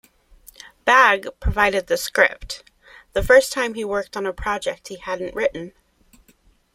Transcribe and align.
Bagge 0.83 1.27
provided 1.39 1.85
the 1.85 1.95
script-the 1.95 3.21
first 3.21 3.53
time 3.53 3.75
he 3.75 3.85
worked 3.85 4.17
on 4.17 4.25
a 4.25 4.33
project 4.33 4.87
he 4.87 4.95
hadn't 4.97 5.35
written. 5.35 5.73